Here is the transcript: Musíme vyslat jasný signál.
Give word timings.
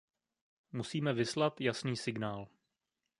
Musíme 0.71 1.13
vyslat 1.13 1.61
jasný 1.61 1.97
signál. 1.97 2.47